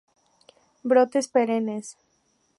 [0.93, 1.95] Brotes perennes.